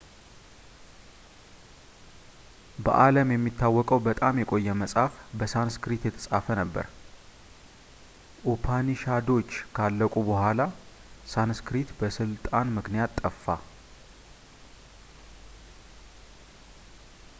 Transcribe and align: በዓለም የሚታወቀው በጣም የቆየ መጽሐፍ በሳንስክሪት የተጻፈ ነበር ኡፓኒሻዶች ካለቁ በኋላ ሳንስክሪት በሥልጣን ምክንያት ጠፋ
በዓለም 2.85 3.31
የሚታወቀው 3.33 3.99
በጣም 4.07 4.39
የቆየ 4.41 4.73
መጽሐፍ 4.79 5.13
በሳንስክሪት 5.39 6.05
የተጻፈ 6.07 6.47
ነበር 6.61 6.87
ኡፓኒሻዶች 8.53 9.51
ካለቁ 9.77 10.15
በኋላ 10.31 10.65
ሳንስክሪት 11.35 11.91
በሥልጣን 11.99 12.73
ምክንያት 12.79 13.13
ጠፋ 13.21 13.45